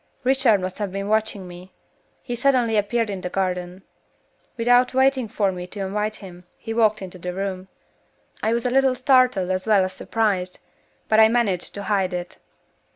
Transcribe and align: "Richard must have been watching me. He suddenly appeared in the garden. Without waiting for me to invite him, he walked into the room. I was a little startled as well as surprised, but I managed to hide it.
"Richard 0.23 0.59
must 0.59 0.79
have 0.79 0.91
been 0.91 1.09
watching 1.09 1.47
me. 1.47 1.73
He 2.23 2.33
suddenly 2.35 2.75
appeared 2.75 3.11
in 3.11 3.21
the 3.21 3.29
garden. 3.29 3.83
Without 4.57 4.95
waiting 4.95 5.27
for 5.27 5.51
me 5.51 5.67
to 5.67 5.81
invite 5.81 6.15
him, 6.15 6.45
he 6.57 6.73
walked 6.73 7.03
into 7.03 7.19
the 7.19 7.33
room. 7.35 7.67
I 8.41 8.51
was 8.51 8.65
a 8.65 8.71
little 8.71 8.95
startled 8.95 9.51
as 9.51 9.67
well 9.67 9.83
as 9.83 9.93
surprised, 9.93 10.57
but 11.07 11.19
I 11.19 11.27
managed 11.27 11.75
to 11.75 11.83
hide 11.83 12.15
it. 12.15 12.39